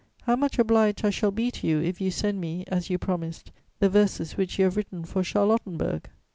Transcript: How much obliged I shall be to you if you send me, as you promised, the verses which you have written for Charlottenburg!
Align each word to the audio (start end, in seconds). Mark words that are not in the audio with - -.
How 0.23 0.35
much 0.35 0.57
obliged 0.57 1.05
I 1.05 1.11
shall 1.11 1.29
be 1.29 1.51
to 1.51 1.67
you 1.67 1.79
if 1.79 2.01
you 2.01 2.09
send 2.09 2.41
me, 2.41 2.63
as 2.65 2.89
you 2.89 2.97
promised, 2.97 3.51
the 3.77 3.87
verses 3.87 4.35
which 4.35 4.57
you 4.57 4.65
have 4.65 4.75
written 4.75 5.05
for 5.05 5.21
Charlottenburg! 5.23 6.05